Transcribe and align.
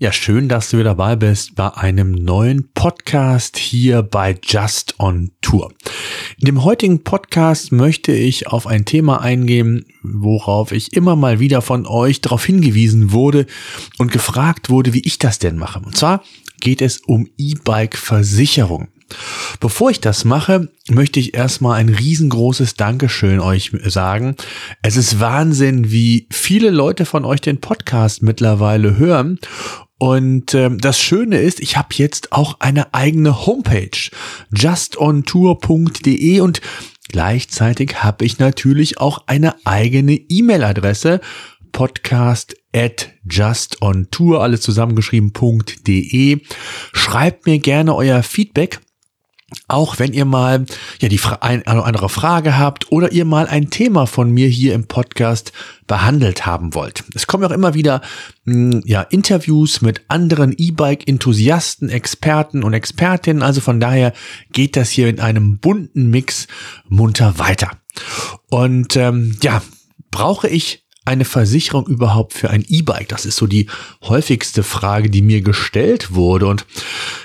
Ja, 0.00 0.10
schön, 0.10 0.48
dass 0.48 0.70
du 0.70 0.78
wieder 0.78 0.90
dabei 0.90 1.14
bist 1.14 1.54
bei 1.54 1.72
einem 1.72 2.10
neuen 2.10 2.68
Podcast 2.72 3.56
hier 3.56 4.02
bei 4.02 4.36
Just 4.42 4.98
on 4.98 5.30
Tour. 5.40 5.72
In 6.36 6.46
dem 6.46 6.64
heutigen 6.64 7.04
Podcast 7.04 7.70
möchte 7.70 8.10
ich 8.10 8.48
auf 8.48 8.66
ein 8.66 8.86
Thema 8.86 9.20
eingehen, 9.20 9.86
worauf 10.02 10.72
ich 10.72 10.94
immer 10.94 11.14
mal 11.14 11.38
wieder 11.38 11.62
von 11.62 11.86
euch 11.86 12.20
darauf 12.20 12.44
hingewiesen 12.44 13.12
wurde 13.12 13.46
und 13.96 14.10
gefragt 14.10 14.68
wurde, 14.68 14.94
wie 14.94 15.06
ich 15.06 15.20
das 15.20 15.38
denn 15.38 15.58
mache. 15.58 15.78
Und 15.78 15.96
zwar 15.96 16.24
geht 16.58 16.82
es 16.82 16.98
um 16.98 17.28
E-Bike-Versicherung. 17.38 18.88
Bevor 19.60 19.90
ich 19.90 20.00
das 20.00 20.24
mache, 20.24 20.70
möchte 20.88 21.20
ich 21.20 21.34
erstmal 21.34 21.78
ein 21.78 21.88
riesengroßes 21.88 22.74
Dankeschön 22.74 23.38
euch 23.38 23.70
sagen. 23.84 24.34
Es 24.82 24.96
ist 24.96 25.20
Wahnsinn, 25.20 25.92
wie 25.92 26.26
viele 26.32 26.70
Leute 26.70 27.04
von 27.04 27.24
euch 27.24 27.40
den 27.40 27.60
Podcast 27.60 28.22
mittlerweile 28.22 28.96
hören 28.96 29.38
und 29.98 30.54
ähm, 30.54 30.78
das 30.78 31.00
Schöne 31.00 31.38
ist, 31.38 31.60
ich 31.60 31.76
habe 31.76 31.88
jetzt 31.92 32.32
auch 32.32 32.60
eine 32.60 32.92
eigene 32.94 33.46
Homepage, 33.46 34.10
justontour.de 34.52 36.40
und 36.40 36.60
gleichzeitig 37.08 38.02
habe 38.02 38.24
ich 38.24 38.38
natürlich 38.38 38.98
auch 38.98 39.24
eine 39.26 39.54
eigene 39.64 40.14
E-Mail-Adresse, 40.14 41.20
podcast 41.70 42.56
at 42.74 43.10
justontour, 43.28 44.42
alles 44.42 44.60
zusammengeschrieben.de. 44.62 46.40
Schreibt 46.92 47.46
mir 47.46 47.58
gerne 47.58 47.94
euer 47.94 48.22
Feedback 48.22 48.80
auch 49.68 49.98
wenn 49.98 50.12
ihr 50.12 50.24
mal 50.24 50.64
ja 51.00 51.08
die 51.08 51.20
ein, 51.40 51.66
eine 51.66 51.84
andere 51.84 52.08
Frage 52.08 52.58
habt 52.58 52.90
oder 52.92 53.12
ihr 53.12 53.24
mal 53.24 53.46
ein 53.46 53.70
Thema 53.70 54.06
von 54.06 54.30
mir 54.30 54.48
hier 54.48 54.74
im 54.74 54.86
Podcast 54.86 55.52
behandelt 55.86 56.46
haben 56.46 56.74
wollt. 56.74 57.04
Es 57.14 57.26
kommen 57.26 57.44
auch 57.44 57.50
immer 57.50 57.74
wieder 57.74 58.00
hm, 58.44 58.82
ja 58.84 59.02
Interviews 59.02 59.80
mit 59.82 60.02
anderen 60.08 60.54
E-Bike-Enthusiasten, 60.56 61.88
Experten 61.88 62.62
und 62.62 62.72
Expertinnen. 62.72 63.42
Also 63.42 63.60
von 63.60 63.80
daher 63.80 64.12
geht 64.52 64.76
das 64.76 64.90
hier 64.90 65.08
in 65.08 65.20
einem 65.20 65.58
bunten 65.58 66.10
Mix 66.10 66.46
munter 66.88 67.38
weiter. 67.38 67.70
Und 68.50 68.96
ähm, 68.96 69.36
ja, 69.42 69.62
brauche 70.10 70.48
ich 70.48 70.83
eine 71.04 71.24
Versicherung 71.24 71.86
überhaupt 71.86 72.32
für 72.32 72.50
ein 72.50 72.64
E-Bike? 72.66 73.08
Das 73.08 73.26
ist 73.26 73.36
so 73.36 73.46
die 73.46 73.68
häufigste 74.02 74.62
Frage, 74.62 75.10
die 75.10 75.22
mir 75.22 75.42
gestellt 75.42 76.14
wurde. 76.14 76.46
Und 76.46 76.66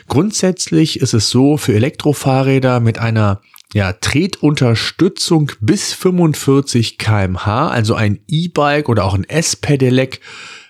grundsätzlich 0.08 0.99
ist 0.99 1.13
es 1.13 1.30
so, 1.30 1.58
für 1.58 1.73
Elektrofahrräder 1.73 2.80
mit 2.80 2.99
einer 2.99 3.41
ja, 3.73 3.94
Tretunterstützung 3.94 5.52
bis 5.59 5.94
45 5.94 6.97
kmh, 6.97 7.69
also 7.69 7.95
ein 7.95 8.19
E-Bike 8.27 8.89
oder 8.89 9.05
auch 9.05 9.13
ein 9.13 9.25
S-Pedelec, 9.25 10.21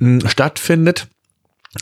mh, 0.00 0.28
stattfindet, 0.28 1.08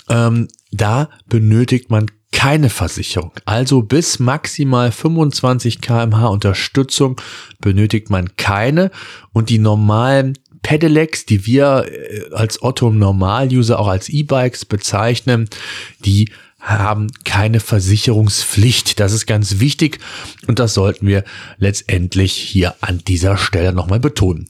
ähm, 0.08 0.48
da 0.72 1.08
benötigt 1.26 1.90
man 1.90 2.06
keine 2.32 2.68
Versicherung. 2.68 3.30
Also 3.44 3.82
bis 3.82 4.18
maximal 4.18 4.90
25 4.90 5.80
kmh 5.80 6.26
Unterstützung 6.26 7.20
benötigt 7.60 8.10
man 8.10 8.36
keine 8.36 8.90
und 9.32 9.50
die 9.50 9.60
normalen 9.60 10.36
Pedelecs, 10.64 11.26
die 11.26 11.46
wir 11.46 11.86
äh, 11.86 12.34
als 12.34 12.60
Otto 12.60 12.90
Normal-User 12.90 13.78
auch 13.78 13.86
als 13.86 14.08
E-Bikes 14.08 14.64
bezeichnen, 14.64 15.48
die 16.04 16.30
haben 16.58 17.12
keine 17.24 17.60
Versicherungspflicht. 17.60 18.98
Das 18.98 19.12
ist 19.12 19.26
ganz 19.26 19.60
wichtig 19.60 20.00
und 20.48 20.58
das 20.58 20.74
sollten 20.74 21.06
wir 21.06 21.22
letztendlich 21.58 22.32
hier 22.32 22.74
an 22.80 23.02
dieser 23.06 23.36
Stelle 23.36 23.72
nochmal 23.72 24.00
betonen. 24.00 24.48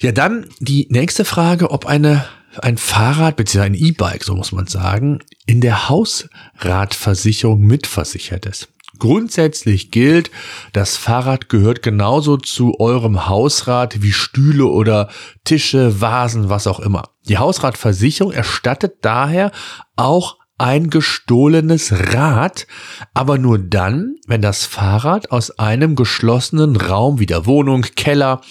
Ja, 0.00 0.12
dann 0.12 0.46
die 0.60 0.86
nächste 0.90 1.24
Frage, 1.24 1.70
ob 1.70 1.86
eine 1.86 2.26
ein 2.60 2.76
Fahrrad 2.76 3.36
bzw. 3.36 3.60
ein 3.60 3.74
E-Bike, 3.74 4.24
so 4.24 4.34
muss 4.34 4.52
man 4.52 4.66
sagen, 4.66 5.20
in 5.46 5.60
der 5.60 5.88
Hausratversicherung 5.88 7.60
mitversichert 7.60 8.44
ist. 8.44 8.68
Grundsätzlich 9.00 9.90
gilt, 9.90 10.30
das 10.72 10.96
Fahrrad 10.96 11.48
gehört 11.48 11.82
genauso 11.82 12.36
zu 12.36 12.78
eurem 12.78 13.26
Hausrat 13.26 14.02
wie 14.02 14.12
Stühle 14.12 14.66
oder 14.66 15.08
Tische, 15.44 16.00
Vasen, 16.00 16.48
was 16.48 16.68
auch 16.68 16.78
immer. 16.78 17.08
Die 17.28 17.38
Hausratversicherung 17.38 18.32
erstattet 18.32 18.98
daher 19.00 19.50
auch 19.96 20.36
ein 20.58 20.90
gestohlenes 20.90 22.14
Rad, 22.14 22.66
aber 23.14 23.38
nur 23.38 23.58
dann, 23.58 24.16
wenn 24.26 24.42
das 24.42 24.66
Fahrrad 24.66 25.30
aus 25.30 25.58
einem 25.58 25.96
geschlossenen 25.96 26.76
Raum 26.76 27.18
wie 27.18 27.26
der 27.26 27.46
Wohnung, 27.46 27.80
Keller 27.96 28.42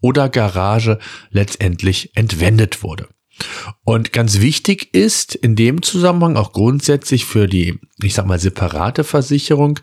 oder 0.00 0.28
Garage 0.28 1.00
letztendlich 1.30 2.16
entwendet 2.16 2.84
wurde. 2.84 3.08
Und 3.84 4.12
ganz 4.12 4.40
wichtig 4.40 4.94
ist 4.94 5.34
in 5.34 5.56
dem 5.56 5.82
Zusammenhang 5.82 6.36
auch 6.36 6.52
grundsätzlich 6.52 7.24
für 7.24 7.46
die, 7.46 7.78
ich 8.02 8.14
sag 8.14 8.26
mal, 8.26 8.38
separate 8.38 9.04
Versicherung, 9.04 9.80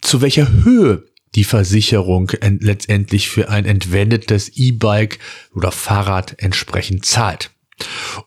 zu 0.00 0.20
welcher 0.20 0.50
Höhe 0.64 1.04
die 1.34 1.44
Versicherung 1.44 2.32
letztendlich 2.40 3.28
für 3.28 3.50
ein 3.50 3.66
entwendetes 3.66 4.56
E-Bike 4.56 5.18
oder 5.54 5.70
Fahrrad 5.70 6.34
entsprechend 6.38 7.04
zahlt. 7.04 7.50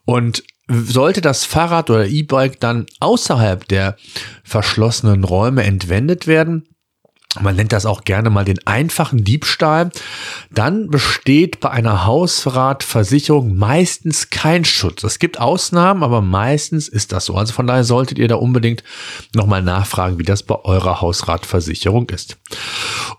Und 0.06 0.44
sollte 0.69 1.22
das 1.22 1.46
Fahrrad 1.46 1.90
oder 1.90 2.07
E-Bike 2.07 2.59
dann 2.59 2.85
außerhalb 3.00 3.67
der 3.67 3.97
verschlossenen 4.44 5.23
Räume 5.23 5.63
entwendet 5.63 6.28
werden, 6.28 6.69
man 7.40 7.56
nennt 7.56 7.72
das 7.73 7.85
auch 7.85 8.06
gerne 8.06 8.31
mal 8.31 8.44
den 8.44 8.66
einfachen 8.66 9.23
Diebstahl, 9.23 9.91
dann 10.50 10.90
besteht 10.90 11.59
bei 11.59 11.69
einer 11.69 12.06
Hausratversicherung 12.06 13.56
meistens 13.56 14.31
kein 14.31 14.66
Schutz. 14.66 15.03
Es 15.03 15.19
gibt 15.19 15.40
Ausnahmen, 15.40 16.01
aber 16.01 16.22
meistens 16.22 16.88
ist 16.88 17.12
das 17.12 17.25
so. 17.25 17.35
Also 17.35 17.53
von 17.53 17.67
daher 17.67 17.84
solltet 17.84 18.17
ihr 18.17 18.28
da 18.28 18.35
unbedingt 18.35 18.84
nochmal 19.35 19.62
nachfragen, 19.62 20.17
wie 20.17 20.23
das 20.23 20.41
bei 20.41 20.56
eurer 20.56 21.01
Hausratversicherung 21.01 22.09
ist. 22.09 22.38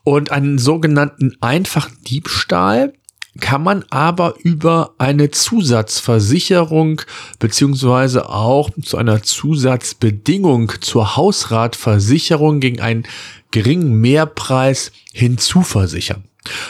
Und 0.03 0.33
einen 0.33 0.59
sogenannten 0.59 1.37
einfachen 1.41 1.97
Diebstahl 2.03 2.93
kann 3.41 3.63
man 3.63 3.85
aber 3.91 4.35
über 4.43 4.95
eine 4.99 5.31
Zusatzversicherung 5.31 7.03
beziehungsweise 7.39 8.29
auch 8.29 8.71
zu 8.83 8.97
einer 8.97 9.23
Zusatzbedingung 9.23 10.73
zur 10.81 11.17
Hausratversicherung 11.17 12.61
gegen 12.61 12.81
einen 12.81 13.07
geringen 13.51 14.01
Mehrpreis 14.01 14.93
hinzuversichern. 15.13 16.25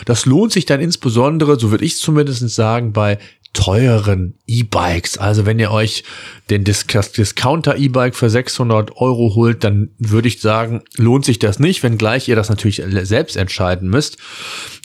Das 0.05 0.27
lohnt 0.27 0.53
sich 0.53 0.67
dann 0.67 0.81
insbesondere, 0.81 1.59
so 1.59 1.71
würde 1.71 1.85
ich 1.85 1.99
zumindest 1.99 2.49
sagen, 2.51 2.93
bei 2.93 3.19
teuren 3.53 4.35
E-Bikes. 4.47 5.19
Also 5.19 5.45
wenn 5.45 5.59
ihr 5.59 5.71
euch 5.71 6.05
den 6.51 6.65
Dis 6.65 6.87
Discounter 6.87 7.77
E-Bike 7.77 8.15
für 8.15 8.31
600 8.31 8.97
Euro 8.97 9.35
holt, 9.35 9.65
dann 9.65 9.91
würde 9.99 10.29
ich 10.29 10.41
sagen, 10.41 10.83
lohnt 10.97 11.25
sich 11.25 11.39
das 11.39 11.59
nicht, 11.59 11.83
wenngleich 11.83 12.29
ihr 12.29 12.37
das 12.37 12.49
natürlich 12.49 12.83
selbst 13.03 13.37
entscheiden 13.37 13.89
müsst. 13.89 14.19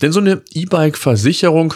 Denn 0.01 0.11
so 0.11 0.19
eine 0.19 0.41
E-Bike-Versicherung, 0.53 1.75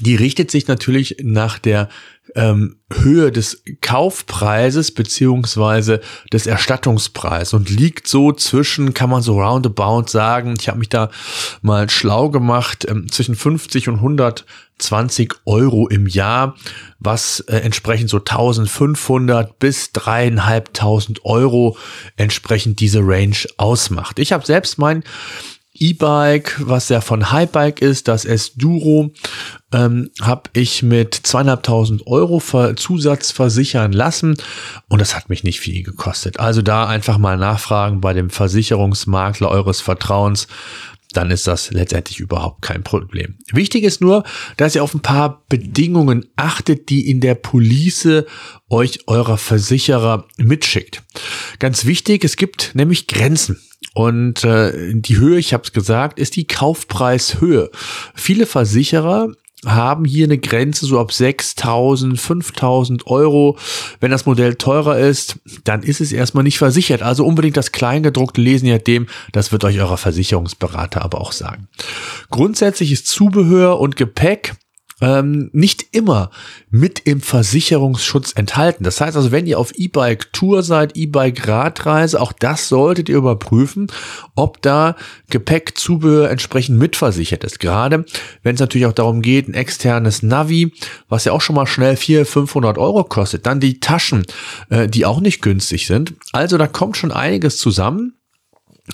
die 0.00 0.14
richtet 0.14 0.50
sich 0.50 0.68
natürlich 0.68 1.16
nach 1.22 1.58
der 1.58 1.88
ähm, 2.34 2.76
Höhe 2.92 3.30
des 3.32 3.62
Kaufpreises 3.80 4.92
beziehungsweise 4.92 6.00
des 6.32 6.46
Erstattungspreises 6.46 7.54
und 7.54 7.70
liegt 7.70 8.08
so 8.08 8.32
zwischen, 8.32 8.94
kann 8.94 9.10
man 9.10 9.22
so 9.22 9.40
roundabout 9.40 10.08
sagen, 10.08 10.54
ich 10.58 10.68
habe 10.68 10.78
mich 10.78 10.88
da 10.88 11.10
mal 11.62 11.88
schlau 11.88 12.30
gemacht, 12.30 12.86
ähm, 12.88 13.10
zwischen 13.10 13.36
50 13.36 13.88
und 13.88 13.96
120 13.96 15.34
Euro 15.44 15.88
im 15.88 16.06
Jahr, 16.06 16.56
was 16.98 17.40
äh, 17.40 17.56
entsprechend 17.58 18.10
so 18.10 18.18
1500 18.18 19.58
bis 19.58 19.92
dreieinhalbtausend 19.92 21.24
Euro 21.24 21.76
entsprechend 22.16 22.80
diese 22.80 23.00
Range 23.00 23.36
ausmacht. 23.56 24.18
Ich 24.18 24.32
habe 24.32 24.44
selbst 24.44 24.78
mein 24.78 25.04
E-Bike, 25.80 26.56
was 26.60 26.90
ja 26.90 27.00
von 27.00 27.32
Highbike 27.32 27.80
ist, 27.80 28.06
das 28.06 28.24
S-Duro, 28.26 29.12
ähm, 29.72 30.10
habe 30.20 30.50
ich 30.52 30.82
mit 30.82 31.14
zweieinhalbtausend 31.14 32.06
Euro 32.06 32.40
Zusatz 32.76 33.30
versichern 33.30 33.92
lassen 33.92 34.36
und 34.88 35.00
das 35.00 35.16
hat 35.16 35.30
mich 35.30 35.42
nicht 35.42 35.60
viel 35.60 35.82
gekostet. 35.82 36.38
Also 36.38 36.60
da 36.60 36.86
einfach 36.86 37.18
mal 37.18 37.38
nachfragen 37.38 38.00
bei 38.00 38.12
dem 38.12 38.30
Versicherungsmakler 38.30 39.48
eures 39.48 39.80
Vertrauens, 39.80 40.48
dann 41.12 41.30
ist 41.30 41.46
das 41.46 41.70
letztendlich 41.70 42.20
überhaupt 42.20 42.62
kein 42.62 42.82
Problem. 42.82 43.36
Wichtig 43.52 43.84
ist 43.84 44.00
nur, 44.00 44.22
dass 44.56 44.74
ihr 44.74 44.84
auf 44.84 44.94
ein 44.94 45.00
paar 45.00 45.42
Bedingungen 45.48 46.26
achtet, 46.36 46.88
die 46.88 47.08
in 47.10 47.20
der 47.20 47.34
Police 47.34 48.24
euch 48.68 49.08
eurer 49.08 49.38
Versicherer 49.38 50.26
mitschickt. 50.36 51.02
Ganz 51.58 51.84
wichtig, 51.84 52.24
es 52.24 52.36
gibt 52.36 52.72
nämlich 52.74 53.06
Grenzen. 53.06 53.60
Und 53.94 54.44
äh, 54.44 54.92
die 54.94 55.18
Höhe, 55.18 55.38
ich 55.38 55.52
habe 55.52 55.64
es 55.64 55.72
gesagt, 55.72 56.18
ist 56.18 56.36
die 56.36 56.46
Kaufpreishöhe. 56.46 57.70
Viele 58.14 58.46
Versicherer 58.46 59.32
haben 59.66 60.04
hier 60.04 60.24
eine 60.24 60.38
Grenze 60.38 60.86
so 60.86 60.98
ab 60.98 61.10
6.000, 61.10 62.18
5.000 62.18 63.06
Euro. 63.06 63.58
Wenn 64.00 64.10
das 64.10 64.26
Modell 64.26 64.54
teurer 64.54 64.98
ist, 64.98 65.38
dann 65.64 65.82
ist 65.82 66.00
es 66.00 66.12
erstmal 66.12 66.44
nicht 66.44 66.58
versichert. 66.58 67.02
Also 67.02 67.26
unbedingt 67.26 67.56
das 67.56 67.72
Kleingedruckte 67.72 68.40
lesen, 68.40 68.66
je 68.66 68.74
nachdem, 68.74 69.06
das 69.32 69.52
wird 69.52 69.64
euch 69.64 69.78
eurer 69.78 69.98
Versicherungsberater 69.98 71.02
aber 71.02 71.20
auch 71.20 71.32
sagen. 71.32 71.68
Grundsätzlich 72.30 72.92
ist 72.92 73.06
Zubehör 73.06 73.80
und 73.80 73.96
Gepäck 73.96 74.54
ähm, 75.00 75.50
nicht 75.52 75.86
immer 75.92 76.30
mit 76.70 77.00
im 77.00 77.20
Versicherungsschutz 77.20 78.32
enthalten. 78.34 78.84
Das 78.84 79.00
heißt 79.00 79.16
also, 79.16 79.32
wenn 79.32 79.46
ihr 79.46 79.58
auf 79.58 79.72
E-Bike 79.74 80.32
Tour 80.32 80.62
seid, 80.62 80.96
E-Bike 80.96 81.46
Radreise, 81.48 82.20
auch 82.20 82.32
das 82.32 82.68
solltet 82.68 83.08
ihr 83.08 83.16
überprüfen, 83.16 83.88
ob 84.34 84.62
da 84.62 84.96
Gepäck, 85.28 85.78
Zubehör 85.78 86.30
entsprechend 86.30 86.78
mitversichert 86.78 87.44
ist. 87.44 87.60
Gerade 87.60 88.04
wenn 88.42 88.54
es 88.54 88.60
natürlich 88.60 88.86
auch 88.86 88.92
darum 88.92 89.22
geht, 89.22 89.48
ein 89.48 89.54
externes 89.54 90.22
Navi, 90.22 90.72
was 91.08 91.24
ja 91.24 91.32
auch 91.32 91.40
schon 91.40 91.56
mal 91.56 91.66
schnell 91.66 91.96
400, 91.96 92.28
500 92.28 92.78
Euro 92.78 93.04
kostet, 93.04 93.46
dann 93.46 93.60
die 93.60 93.80
Taschen, 93.80 94.24
äh, 94.68 94.88
die 94.88 95.06
auch 95.06 95.20
nicht 95.20 95.42
günstig 95.42 95.86
sind. 95.86 96.14
Also 96.32 96.58
da 96.58 96.66
kommt 96.66 96.96
schon 96.96 97.12
einiges 97.12 97.58
zusammen. 97.58 98.19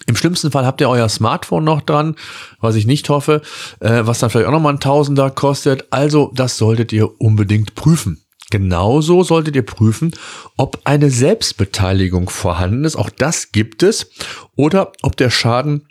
Im 0.07 0.17
schlimmsten 0.17 0.51
Fall 0.51 0.67
habt 0.67 0.81
ihr 0.81 0.91
euer 0.91 1.09
Smartphone 1.09 1.65
noch 1.65 1.81
dran, 1.81 2.17
was 2.61 2.75
ich 2.75 2.87
nicht 2.87 3.09
hoffe, 3.09 3.43
äh, 3.81 4.03
was 4.05 4.19
dann 4.19 4.31
vielleicht 4.31 4.49
auch 4.49 4.53
nochmal 4.53 4.75
ein 4.75 4.81
Tausender 4.81 5.31
kostet. 5.31 5.87
Also 5.91 6.31
das 6.35 6.59
solltet 6.59 6.93
ihr 6.93 7.21
unbedingt 7.21 7.75
prüfen. 7.75 8.23
Genauso 8.51 9.25
solltet 9.25 9.57
ihr 9.57 9.67
prüfen, 9.67 10.13
ob 10.57 10.81
eine 10.85 11.11
Selbstbeteiligung 11.11 12.29
vorhanden 12.29 12.85
ist. 12.85 12.95
Auch 12.97 13.11
das 13.11 13.51
gibt 13.51 13.83
es. 13.83 14.11
Oder 14.55 14.93
ob 15.03 15.17
der 15.17 15.31
Schaden 15.31 15.89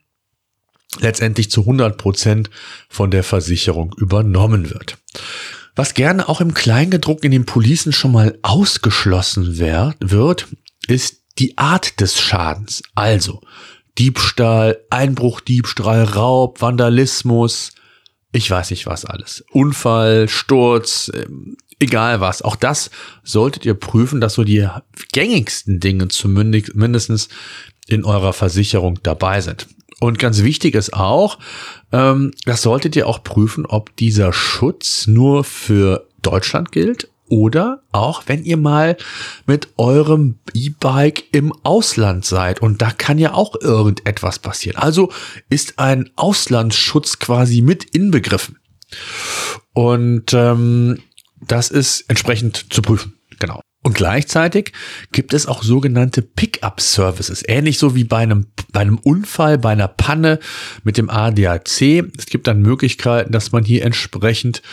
letztendlich 0.99 1.51
zu 1.51 1.61
100 1.61 1.97
Prozent 1.97 2.49
von 2.87 3.11
der 3.11 3.23
Versicherung 3.23 3.93
übernommen 3.97 4.69
wird. 4.69 4.97
Was 5.75 5.93
gerne 5.93 6.29
auch 6.29 6.39
im 6.39 6.53
Kleingedruck 6.53 7.25
in 7.25 7.31
den 7.31 7.45
Policen 7.45 7.91
schon 7.91 8.13
mal 8.13 8.37
ausgeschlossen 8.43 9.57
wird, 9.57 10.47
ist 10.87 11.23
die 11.37 11.57
Art 11.57 11.99
des 11.99 12.17
Schadens. 12.17 12.81
Also, 12.95 13.41
Diebstahl, 13.97 14.79
Einbruch, 14.89 15.39
Diebstahl, 15.39 16.03
Raub, 16.03 16.61
Vandalismus, 16.61 17.73
ich 18.35 18.51
weiß 18.51 18.71
nicht 18.71 18.85
was 18.85 19.05
alles. 19.05 19.45
Unfall, 19.51 20.27
Sturz, 20.27 21.09
ähm, 21.13 21.55
egal 21.79 22.19
was. 22.19 22.41
Auch 22.41 22.57
das 22.57 22.91
solltet 23.23 23.65
ihr 23.65 23.75
prüfen, 23.75 24.19
dass 24.19 24.33
so 24.33 24.43
die 24.43 24.67
gängigsten 25.13 25.79
Dinge 25.79 26.09
zumindest 26.09 27.29
in 27.87 28.03
eurer 28.03 28.33
Versicherung 28.33 28.99
dabei 29.03 29.39
sind. 29.39 29.67
Und 30.01 30.19
ganz 30.19 30.43
wichtig 30.43 30.75
ist 30.75 30.93
auch, 30.93 31.39
ähm, 31.93 32.31
das 32.43 32.61
solltet 32.61 32.97
ihr 32.97 33.07
auch 33.07 33.23
prüfen, 33.23 33.65
ob 33.65 33.95
dieser 33.95 34.33
Schutz 34.33 35.07
nur 35.07 35.45
für 35.45 36.07
Deutschland 36.21 36.73
gilt 36.73 37.07
oder 37.29 37.83
auch, 37.91 38.23
wenn 38.27 38.43
ihr 38.43 38.57
mal 38.57 38.97
mit 39.45 39.69
eurem 39.77 40.35
E-Bike 40.53 41.25
im 41.31 41.53
Ausland 41.63 42.25
seid 42.25 42.61
und 42.61 42.81
da 42.81 42.91
kann 42.91 43.17
ja 43.17 43.33
auch 43.33 43.55
irgendetwas 43.59 44.39
passieren. 44.39 44.77
Also 44.77 45.11
ist 45.49 45.79
ein 45.79 46.09
Auslandsschutz 46.15 47.19
quasi 47.19 47.61
mit 47.61 47.83
inbegriffen. 47.83 48.57
Und 49.73 50.33
ähm, 50.33 50.99
das 51.41 51.69
ist 51.69 52.01
entsprechend 52.09 52.73
zu 52.73 52.81
prüfen. 52.81 53.13
Genau. 53.39 53.61
Und 53.85 53.93
gleichzeitig 53.93 54.73
gibt 55.11 55.31
es 55.31 55.45
auch 55.45 55.61
sogenannte 55.61 56.23
Pickup-Services, 56.23 57.43
ähnlich 57.47 57.77
so 57.77 57.93
wie 57.93 58.03
bei 58.03 58.17
einem, 58.17 58.47
bei 58.73 58.79
einem 58.79 58.97
Unfall, 58.97 59.59
bei 59.59 59.73
einer 59.73 59.87
Panne 59.87 60.39
mit 60.83 60.97
dem 60.97 61.11
ADAC. 61.11 62.09
Es 62.17 62.25
gibt 62.25 62.47
dann 62.47 62.63
Möglichkeiten, 62.63 63.31
dass 63.31 63.51
man 63.51 63.63
hier 63.63 63.85
entsprechend 63.85 64.63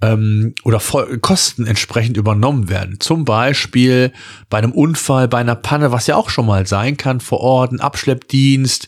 ähm, 0.00 0.54
oder 0.62 0.80
Kosten 1.20 1.66
entsprechend 1.66 2.16
übernommen 2.16 2.68
werden. 2.68 3.00
Zum 3.00 3.24
Beispiel 3.24 4.12
bei 4.48 4.58
einem 4.58 4.70
Unfall, 4.70 5.26
bei 5.26 5.38
einer 5.38 5.56
Panne, 5.56 5.90
was 5.90 6.06
ja 6.06 6.14
auch 6.14 6.30
schon 6.30 6.46
mal 6.46 6.64
sein 6.64 6.96
kann 6.96 7.18
vor 7.18 7.40
Ort, 7.40 7.72
ein 7.72 7.80
Abschleppdienst, 7.80 8.86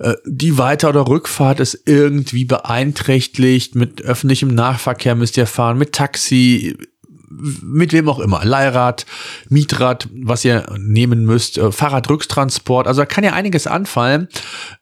äh, 0.00 0.16
die 0.26 0.58
Weiter- 0.58 0.90
oder 0.90 1.08
Rückfahrt 1.08 1.60
ist 1.60 1.84
irgendwie 1.86 2.44
beeinträchtigt, 2.44 3.74
mit 3.74 4.02
öffentlichem 4.02 4.54
Nahverkehr 4.54 5.14
müsst 5.14 5.38
ihr 5.38 5.46
fahren, 5.46 5.78
mit 5.78 5.92
Taxi, 5.92 6.76
mit 7.62 7.92
wem 7.92 8.08
auch 8.08 8.18
immer, 8.18 8.44
Leihrad, 8.44 9.06
Mietrad, 9.48 10.08
was 10.22 10.44
ihr 10.44 10.66
nehmen 10.78 11.24
müsst, 11.24 11.58
äh, 11.58 11.72
Fahrradrückstransport, 11.72 12.86
also 12.86 13.02
da 13.02 13.06
kann 13.06 13.24
ja 13.24 13.32
einiges 13.32 13.66
anfallen, 13.66 14.28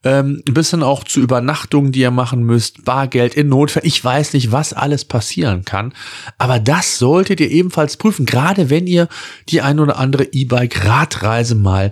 ähm, 0.05 0.43
bis 0.45 0.71
dann 0.71 0.83
auch 0.83 1.05
zu 1.05 1.21
Übernachtungen, 1.21 1.93
die 1.93 2.01
ihr 2.01 2.11
machen 2.11 2.45
müsst, 2.45 2.85
Bargeld 2.85 3.35
in 3.35 3.49
Notfall, 3.49 3.87
ich 3.87 4.03
weiß 4.05 4.33
nicht, 4.35 4.53
was 4.53 4.73
alles 4.73 5.05
passieren 5.05 5.65
kann, 5.65 5.93
aber 6.39 6.59
das 6.59 6.99
solltet 6.99 7.41
ihr 7.41 7.51
ebenfalls 7.51 7.97
prüfen, 7.97 8.27
gerade 8.27 8.71
wenn 8.71 8.87
ihr 8.87 9.09
die 9.49 9.61
ein 9.61 9.81
oder 9.81 9.99
andere 9.99 10.25
E-Bike-Radreise 10.25 11.55
mal 11.55 11.91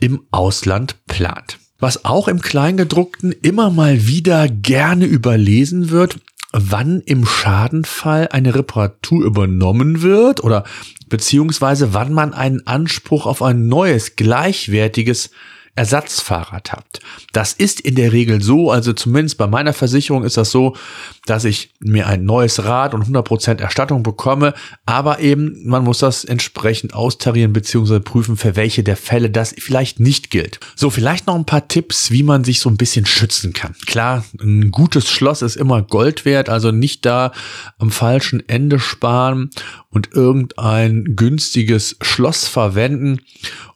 im 0.00 0.22
Ausland 0.30 0.96
plant. 1.06 1.58
Was 1.80 2.04
auch 2.04 2.28
im 2.28 2.40
Kleingedruckten 2.40 3.32
immer 3.32 3.70
mal 3.70 4.06
wieder 4.06 4.48
gerne 4.48 5.04
überlesen 5.04 5.90
wird, 5.90 6.18
wann 6.56 7.00
im 7.00 7.26
Schadenfall 7.26 8.28
eine 8.30 8.54
Reparatur 8.54 9.24
übernommen 9.24 10.02
wird 10.02 10.44
oder 10.44 10.62
beziehungsweise 11.08 11.94
wann 11.94 12.12
man 12.12 12.32
einen 12.32 12.64
Anspruch 12.64 13.26
auf 13.26 13.42
ein 13.42 13.66
neues, 13.66 14.14
gleichwertiges 14.14 15.30
Ersatzfahrrad 15.76 16.72
habt. 16.72 17.00
Das 17.32 17.52
ist 17.52 17.80
in 17.80 17.96
der 17.96 18.12
Regel 18.12 18.42
so, 18.42 18.70
also 18.70 18.92
zumindest 18.92 19.38
bei 19.38 19.46
meiner 19.46 19.72
Versicherung 19.72 20.22
ist 20.22 20.36
das 20.36 20.50
so, 20.50 20.76
dass 21.26 21.44
ich 21.44 21.70
mir 21.80 22.06
ein 22.06 22.24
neues 22.24 22.64
Rad 22.64 22.94
und 22.94 23.04
100% 23.04 23.60
Erstattung 23.60 24.02
bekomme, 24.02 24.54
aber 24.86 25.18
eben 25.20 25.66
man 25.66 25.82
muss 25.82 25.98
das 25.98 26.24
entsprechend 26.24 26.94
austarieren 26.94 27.52
bzw. 27.52 28.00
prüfen, 28.00 28.36
für 28.36 28.54
welche 28.54 28.84
der 28.84 28.96
Fälle 28.96 29.30
das 29.30 29.54
vielleicht 29.58 29.98
nicht 29.98 30.30
gilt. 30.30 30.60
So, 30.76 30.90
vielleicht 30.90 31.26
noch 31.26 31.34
ein 31.34 31.46
paar 31.46 31.66
Tipps, 31.66 32.10
wie 32.10 32.22
man 32.22 32.44
sich 32.44 32.60
so 32.60 32.68
ein 32.68 32.76
bisschen 32.76 33.06
schützen 33.06 33.52
kann. 33.52 33.74
Klar, 33.86 34.24
ein 34.40 34.70
gutes 34.70 35.10
Schloss 35.10 35.42
ist 35.42 35.56
immer 35.56 35.82
Gold 35.82 36.24
wert, 36.24 36.48
also 36.48 36.70
nicht 36.70 37.04
da 37.04 37.32
am 37.78 37.90
falschen 37.90 38.48
Ende 38.48 38.78
sparen 38.78 39.50
und 39.90 40.12
irgendein 40.12 41.16
günstiges 41.16 41.96
Schloss 42.00 42.46
verwenden. 42.46 43.20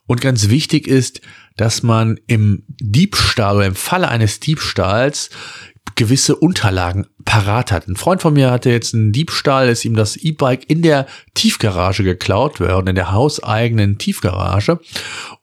Und 0.07 0.21
ganz 0.21 0.49
wichtig 0.49 0.87
ist, 0.87 1.21
dass 1.59 1.83
man 1.83 2.17
im 2.25 2.63
Diebstahl 2.79 3.57
oder 3.57 3.65
im 3.65 3.75
Falle 3.75 4.07
eines 4.07 4.39
Diebstahls 4.39 5.29
gewisse 5.99 6.37
Unterlagen 6.37 7.07
parat 7.25 7.73
hat. 7.73 7.89
Ein 7.89 7.97
Freund 7.97 8.21
von 8.21 8.33
mir 8.33 8.51
hatte 8.51 8.69
jetzt 8.69 8.95
einen 8.95 9.11
Diebstahl, 9.11 9.67
ist 9.67 9.83
ihm 9.83 9.97
das 9.97 10.15
E-Bike 10.15 10.69
in 10.69 10.81
der 10.81 11.05
Tiefgarage 11.33 12.05
geklaut 12.05 12.61
worden, 12.61 12.87
in 12.87 12.95
der 12.95 13.11
hauseigenen 13.11 13.97
Tiefgarage. 13.97 14.79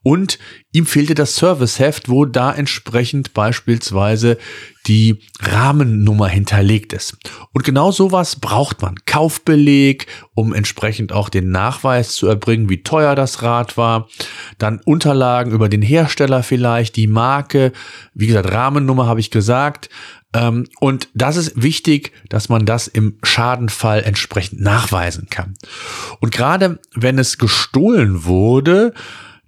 Und 0.03 0.39
ihm 0.73 0.87
fehlte 0.87 1.15
das 1.15 1.37
Serviceheft, 1.37 2.09
wo 2.09 2.25
da 2.25 2.55
entsprechend 2.55 3.35
beispielsweise 3.35 4.39
die 4.87 5.21
Rahmennummer 5.41 6.29
hinterlegt 6.29 6.93
ist. 6.93 7.19
Und 7.53 7.65
genau 7.65 7.91
sowas 7.91 8.37
braucht 8.37 8.81
man. 8.81 8.95
Kaufbeleg, 9.05 10.07
um 10.35 10.55
entsprechend 10.55 11.13
auch 11.13 11.29
den 11.29 11.51
Nachweis 11.51 12.15
zu 12.15 12.29
erbringen, 12.29 12.71
wie 12.71 12.83
teuer 12.83 13.15
das 13.15 13.43
Rad 13.43 13.77
war. 13.77 14.09
Dann 14.59 14.81
Unterlagen 14.85 15.53
über 15.53 15.69
den 15.69 15.83
Hersteller 15.83 16.43
vielleicht, 16.43 16.97
die 16.97 17.09
Marke. 17.09 17.73
Wie 18.15 18.27
gesagt, 18.27 18.51
Rahmennummer 18.53 19.07
habe 19.07 19.21
ich 19.21 19.31
gesagt. 19.31 19.91
Ähm, 20.37 20.67
und 20.81 21.09
das 21.15 21.37
ist 21.37 21.61
wichtig, 21.61 22.13
dass 22.29 22.49
man 22.49 22.67
das 22.67 22.89
im 22.89 23.19
Schadenfall 23.23 24.03
entsprechend 24.03 24.61
nachweisen 24.61 25.29
kann. 25.31 25.55
Und 26.21 26.31
gerade 26.31 26.79
wenn 26.95 27.19
es 27.19 27.39
gestohlen 27.39 28.25
wurde, 28.25 28.93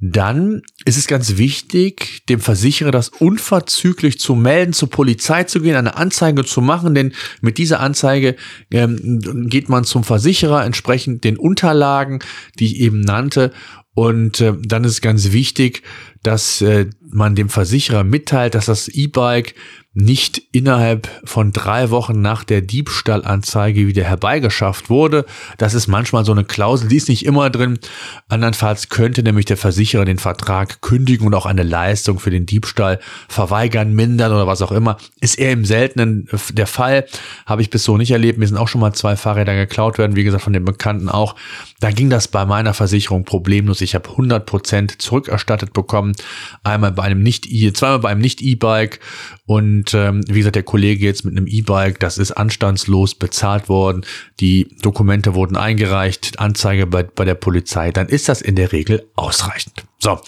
dann 0.01 0.63
ist 0.85 0.97
es 0.97 1.09
ganz 1.09 1.39
wichtig, 1.39 2.25
dem 2.29 2.39
Versicherer 2.39 2.93
das 2.93 3.09
unverzüglich 3.09 4.21
zu 4.21 4.37
melden, 4.37 4.73
zur 4.73 4.89
Polizei 4.89 5.43
zu 5.43 5.61
gehen, 5.61 5.75
eine 5.75 5.97
Anzeige 5.97 6.45
zu 6.45 6.61
machen, 6.61 6.95
denn 6.95 7.13
mit 7.41 7.59
dieser 7.59 7.81
Anzeige 7.81 8.37
ähm, 8.71 9.49
geht 9.51 9.69
man 9.69 9.83
zum 9.83 10.05
Versicherer 10.05 10.65
entsprechend 10.65 11.25
den 11.25 11.37
Unterlagen, 11.37 12.21
die 12.61 12.67
ich 12.67 12.77
eben 12.77 13.01
nannte, 13.01 13.51
und 13.99 14.41
äh, 14.41 14.53
dann 14.63 14.85
ist 14.85 14.93
es 14.93 15.01
ganz 15.01 15.33
wichtig, 15.33 15.83
dass 16.23 16.61
äh, 16.61 16.87
man 17.11 17.35
dem 17.35 17.49
Versicherer 17.49 18.05
mitteilt, 18.05 18.55
dass 18.55 18.67
das 18.67 18.89
E-Bike 18.89 19.55
nicht 20.01 20.41
innerhalb 20.53 21.09
von 21.25 21.53
drei 21.53 21.91
Wochen 21.91 22.21
nach 22.21 22.45
der 22.45 22.61
Diebstahlanzeige 22.61 23.89
wieder 23.89 24.05
herbeigeschafft 24.05 24.91
wurde. 24.91 25.25
Das 25.57 25.75
ist 25.75 25.89
manchmal 25.89 26.25
so 26.25 26.31
eine 26.31 26.45
Klausel, 26.45 26.89
die 26.89 26.97
ist 26.97 27.09
nicht 27.09 27.27
immer 27.27 27.51
drin. 27.51 27.81
Andernfalls 28.29 28.91
könnte 28.91 29.25
nämlich 29.25 29.47
der 29.47 29.57
Versicherer 29.57 30.05
den 30.05 30.19
Vertrag 30.19 30.83
kündigen 30.83 31.27
und 31.27 31.35
auch 31.35 31.47
eine 31.47 31.65
Leistung 31.65 32.21
für 32.21 32.31
den 32.31 32.47
Diebstahl 32.47 33.01
verweigern, 33.29 33.93
mindern 33.93 34.33
oder 34.33 34.47
was 34.47 34.63
auch 34.63 34.71
immer. 34.71 34.99
Ist 35.21 35.37
eher 35.37 35.51
im 35.51 35.65
Seltenen 35.65 36.29
der 36.53 36.69
Fall. 36.69 37.07
Habe 37.47 37.63
ich 37.63 37.71
bis 37.71 37.83
so 37.83 37.97
nicht 37.97 38.13
erlebt. 38.13 38.39
Mir 38.39 38.47
sind 38.47 38.59
auch 38.59 38.69
schon 38.69 38.81
mal 38.81 38.93
zwei 38.93 39.17
Fahrräder 39.17 39.57
geklaut 39.57 39.99
werden, 39.99 40.15
wie 40.15 40.25
gesagt, 40.25 40.45
von 40.45 40.53
den 40.53 40.65
Bekannten 40.65 41.09
auch. 41.09 41.35
Da 41.81 41.91
ging 41.91 42.09
das 42.09 42.29
bei 42.29 42.45
meiner 42.45 42.73
Versicherung 42.73 43.25
problemlos. 43.25 43.81
Ich 43.81 43.97
habe 43.97 44.11
100 44.11 44.47
Prozent 44.47 45.03
zurückerstattet 45.03 45.73
bekommen 45.73 46.08
bekommen. 46.09 46.29
Einmal 46.63 46.93
bei 46.93 47.05
einem 47.05 47.23
nicht 47.23 47.51
e 47.51 47.73
zweimal 47.73 48.01
bei 48.01 48.09
einem 48.11 48.21
nicht 48.21 48.43
E-Bike 48.43 49.01
und 49.47 49.95
ähm, 49.95 50.23
wie 50.29 50.39
gesagt, 50.39 50.57
der 50.57 50.63
Kollege 50.63 51.05
jetzt 51.05 51.25
mit 51.25 51.37
einem 51.37 51.47
E-Bike, 51.47 52.01
das 52.01 52.19
ist 52.19 52.33
anstandslos 52.33 53.15
bezahlt 53.15 53.69
worden. 53.69 54.05
Die 54.41 54.69
Dokumente 54.83 55.35
wurden 55.35 55.57
eingereicht, 55.57 56.39
Anzeige 56.39 56.87
bei, 56.87 57.03
bei 57.03 57.25
der 57.25 57.35
Polizei. 57.35 57.91
Dann 57.91 58.09
ist 58.09 58.29
das 58.29 58.43
in 58.43 58.57
der 58.57 58.73
Regel 58.73 59.09
ausreichend. 59.17 59.85
So, 60.01 60.21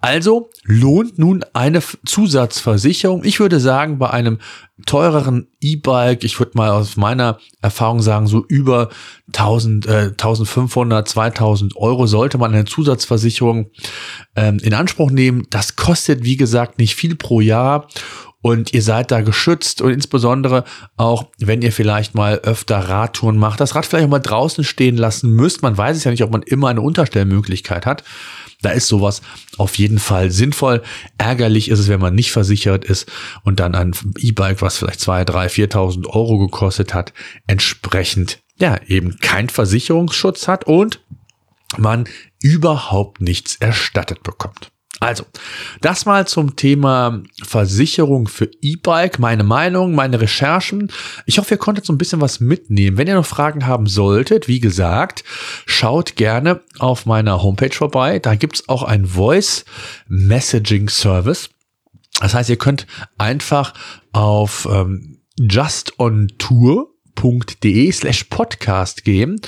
also 0.00 0.50
lohnt 0.64 1.18
nun 1.18 1.44
eine 1.54 1.82
Zusatzversicherung. 2.04 3.24
Ich 3.24 3.40
würde 3.40 3.60
sagen, 3.60 3.98
bei 3.98 4.10
einem 4.10 4.38
teureren 4.84 5.46
E-Bike, 5.60 6.22
ich 6.22 6.38
würde 6.38 6.52
mal 6.54 6.70
aus 6.70 6.96
meiner 6.96 7.38
Erfahrung 7.62 8.02
sagen, 8.02 8.26
so 8.26 8.44
über 8.46 8.90
1000, 9.28 9.86
äh, 9.86 9.90
1500, 10.10 11.08
2000 11.08 11.76
Euro 11.76 12.06
sollte 12.06 12.36
man 12.36 12.52
eine 12.52 12.66
Zusatzversicherung 12.66 13.70
ähm, 14.34 14.58
in 14.62 14.74
Anspruch 14.74 15.10
nehmen. 15.10 15.46
Das 15.48 15.76
kostet, 15.76 16.24
wie 16.24 16.36
gesagt, 16.36 16.78
nicht 16.78 16.94
viel 16.94 17.16
pro 17.16 17.40
Jahr 17.40 17.88
und 18.46 18.72
ihr 18.72 18.82
seid 18.82 19.10
da 19.10 19.22
geschützt 19.22 19.80
und 19.80 19.90
insbesondere 19.90 20.62
auch, 20.96 21.26
wenn 21.38 21.62
ihr 21.62 21.72
vielleicht 21.72 22.14
mal 22.14 22.38
öfter 22.44 22.78
Radtouren 22.78 23.38
macht, 23.38 23.58
das 23.58 23.74
Rad 23.74 23.86
vielleicht 23.86 24.06
auch 24.06 24.10
mal 24.10 24.20
draußen 24.20 24.62
stehen 24.62 24.96
lassen 24.96 25.32
müsst. 25.32 25.62
Man 25.62 25.76
weiß 25.76 25.96
es 25.96 26.04
ja 26.04 26.12
nicht, 26.12 26.22
ob 26.22 26.30
man 26.30 26.42
immer 26.42 26.68
eine 26.68 26.80
Unterstellmöglichkeit 26.80 27.86
hat. 27.86 28.04
Da 28.62 28.70
ist 28.70 28.86
sowas 28.86 29.20
auf 29.58 29.76
jeden 29.78 29.98
Fall 29.98 30.30
sinnvoll. 30.30 30.84
Ärgerlich 31.18 31.68
ist 31.70 31.80
es, 31.80 31.88
wenn 31.88 31.98
man 31.98 32.14
nicht 32.14 32.30
versichert 32.30 32.84
ist 32.84 33.10
und 33.42 33.58
dann 33.58 33.74
ein 33.74 33.94
E-Bike, 34.16 34.62
was 34.62 34.78
vielleicht 34.78 35.00
zwei, 35.00 35.24
drei, 35.24 35.48
4.000 35.48 36.06
Euro 36.06 36.38
gekostet 36.38 36.94
hat, 36.94 37.12
entsprechend 37.48 38.38
ja 38.60 38.78
eben 38.86 39.18
kein 39.18 39.48
Versicherungsschutz 39.48 40.46
hat 40.46 40.68
und 40.68 41.00
man 41.78 42.04
überhaupt 42.40 43.20
nichts 43.20 43.56
erstattet 43.56 44.22
bekommt. 44.22 44.70
Also, 44.98 45.24
das 45.82 46.06
mal 46.06 46.26
zum 46.26 46.56
Thema 46.56 47.22
Versicherung 47.42 48.28
für 48.28 48.48
E-Bike, 48.62 49.18
meine 49.18 49.44
Meinung, 49.44 49.94
meine 49.94 50.20
Recherchen. 50.20 50.90
Ich 51.26 51.38
hoffe, 51.38 51.54
ihr 51.54 51.58
konntet 51.58 51.84
so 51.84 51.92
ein 51.92 51.98
bisschen 51.98 52.22
was 52.22 52.40
mitnehmen. 52.40 52.96
Wenn 52.96 53.06
ihr 53.06 53.14
noch 53.14 53.26
Fragen 53.26 53.66
haben 53.66 53.86
solltet, 53.86 54.48
wie 54.48 54.60
gesagt, 54.60 55.22
schaut 55.66 56.16
gerne 56.16 56.62
auf 56.78 57.04
meiner 57.04 57.42
Homepage 57.42 57.74
vorbei. 57.74 58.18
Da 58.18 58.36
gibt's 58.36 58.68
auch 58.70 58.82
ein 58.82 59.04
Voice 59.04 59.66
Messaging 60.08 60.88
Service. 60.88 61.50
Das 62.20 62.32
heißt, 62.32 62.48
ihr 62.48 62.56
könnt 62.56 62.86
einfach 63.18 63.74
auf 64.12 64.66
ähm, 64.70 65.18
Just 65.38 65.98
on 65.98 66.28
Tour 66.38 66.95
www.de 67.16 67.92
slash 67.92 68.24
podcast 68.24 69.04
gehen 69.04 69.40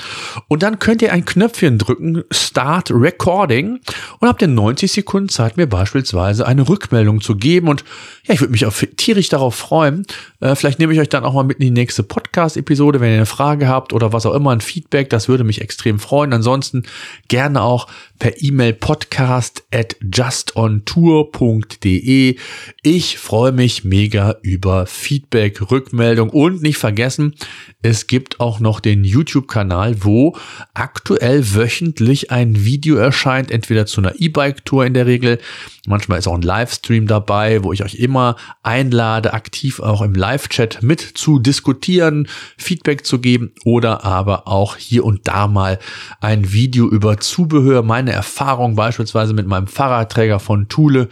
und 0.49 0.63
dann 0.63 0.79
könnt 0.79 1.03
ihr 1.03 1.13
ein 1.13 1.25
Knöpfchen 1.25 1.79
drücken, 1.79 2.25
Start 2.31 2.91
Recording 2.91 3.81
und 4.19 4.29
habt 4.29 4.43
ihr 4.43 4.49
90 4.49 4.93
Sekunden 4.93 5.29
Zeit, 5.29 5.57
mir 5.57 5.67
beispielsweise 5.67 6.47
eine 6.47 6.69
Rückmeldung 6.69 7.21
zu 7.21 7.37
geben 7.37 7.69
und 7.69 7.85
ja, 8.25 8.35
ich 8.35 8.41
würde 8.41 8.53
mich 8.53 8.67
auch 8.67 8.75
tierisch 8.97 9.29
darauf 9.29 9.55
freuen. 9.55 10.07
Äh, 10.41 10.55
vielleicht 10.55 10.79
nehme 10.79 10.93
ich 10.93 11.01
euch 11.01 11.09
dann 11.09 11.25
auch 11.25 11.35
mal 11.35 11.45
mit 11.45 11.59
in 11.59 11.67
die 11.67 11.71
nächste 11.71 12.03
Podcast-Episode, 12.03 13.01
wenn 13.01 13.11
ihr 13.11 13.17
eine 13.17 13.27
Frage 13.27 13.69
habt 13.69 13.93
oder 13.93 14.13
was 14.13 14.27
auch 14.27 14.35
immer, 14.35 14.51
ein 14.51 14.61
Feedback, 14.61 15.11
das 15.11 15.29
würde 15.29 15.45
mich 15.45 15.61
extrem 15.61 15.99
freuen. 15.99 16.33
Ansonsten 16.33 16.85
gerne 17.29 17.63
auch 17.63 17.89
per 18.19 18.43
E-Mail 18.43 18.75
podcast 18.75 19.65
at 19.73 19.97
justontour.de. 20.03 22.37
Ich 22.83 23.19
freue 23.19 23.53
mich 23.53 23.85
mega 23.85 24.37
über 24.43 24.87
Feedback, 24.87 25.71
Rückmeldung 25.71 26.31
und 26.31 26.63
nicht 26.63 26.79
vergessen, 26.79 27.35
es 27.83 28.07
gibt 28.07 28.41
auch 28.41 28.61
noch 28.61 28.81
den 28.81 29.05
YouTube-Kanal, 29.05 30.05
wo 30.05 30.37
aktuell 30.75 31.55
wöchentlich 31.55 32.31
ein 32.31 32.65
Video 32.65 32.97
erscheint, 32.97 33.51
entweder 33.51 33.87
zu 33.87 34.01
einer 34.01 34.15
E-Bike-Tour 34.19 34.87
in 34.87 34.95
der 34.95 35.07
Regel. 35.07 35.39
Manchmal 35.87 36.19
ist 36.19 36.27
auch 36.27 36.35
ein 36.35 36.43
Livestream 36.43 37.07
dabei, 37.07 37.63
wo 37.65 37.73
ich 37.73 37.83
euch 37.83 37.95
immer 37.95 38.37
einlade, 38.63 39.33
aktiv 39.33 39.81
auch 39.81 40.03
im 40.03 40.15
Live-Chat 40.15 40.83
mit 40.83 41.01
zu 41.01 41.39
diskutieren, 41.39 42.29
Feedback 42.57 43.07
zu 43.07 43.21
geben 43.21 43.53
oder 43.65 44.05
aber 44.05 44.49
auch 44.49 44.77
hier 44.77 45.05
und 45.05 45.27
da 45.29 45.47
mal 45.47 45.79
ein 46.21 46.53
Video 46.53 46.89
über 46.89 47.19
Zubehör, 47.19 47.83
meine 47.83 48.13
Erfahrung 48.13 48.75
beispielsweise 48.75 49.35
mit 49.35 49.47
meinem 49.47 49.67
Fahrradträger 49.67 50.41
von 50.41 50.69
Thule. 50.69 51.09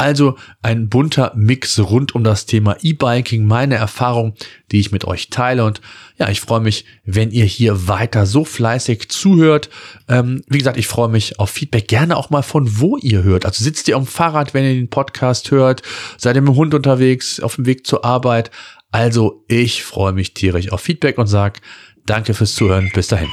Also 0.00 0.36
ein 0.62 0.88
bunter 0.88 1.30
Mix 1.36 1.78
rund 1.78 2.14
um 2.14 2.24
das 2.24 2.46
Thema 2.46 2.74
E-Biking, 2.80 3.44
meine 3.44 3.74
Erfahrung, 3.74 4.32
die 4.72 4.80
ich 4.80 4.92
mit 4.92 5.04
euch 5.04 5.28
teile. 5.28 5.62
Und 5.62 5.82
ja, 6.16 6.30
ich 6.30 6.40
freue 6.40 6.60
mich, 6.60 6.86
wenn 7.04 7.30
ihr 7.32 7.44
hier 7.44 7.86
weiter 7.86 8.24
so 8.24 8.46
fleißig 8.46 9.10
zuhört. 9.10 9.68
Ähm, 10.08 10.42
wie 10.48 10.56
gesagt, 10.56 10.78
ich 10.78 10.86
freue 10.86 11.10
mich 11.10 11.38
auf 11.38 11.50
Feedback. 11.50 11.86
Gerne 11.86 12.16
auch 12.16 12.30
mal 12.30 12.40
von 12.40 12.80
wo 12.80 12.96
ihr 12.96 13.22
hört. 13.24 13.44
Also 13.44 13.62
sitzt 13.62 13.88
ihr 13.88 13.96
am 13.96 14.06
Fahrrad, 14.06 14.54
wenn 14.54 14.64
ihr 14.64 14.72
den 14.72 14.88
Podcast 14.88 15.50
hört? 15.50 15.82
Seid 16.16 16.34
ihr 16.34 16.40
mit 16.40 16.54
dem 16.54 16.56
Hund 16.56 16.72
unterwegs, 16.72 17.38
auf 17.38 17.56
dem 17.56 17.66
Weg 17.66 17.86
zur 17.86 18.02
Arbeit? 18.02 18.50
Also 18.92 19.44
ich 19.48 19.84
freue 19.84 20.14
mich 20.14 20.32
tierisch 20.32 20.72
auf 20.72 20.80
Feedback 20.80 21.18
und 21.18 21.26
sag 21.26 21.60
danke 22.06 22.32
fürs 22.32 22.54
Zuhören. 22.54 22.90
Bis 22.94 23.08
dahin. 23.08 23.28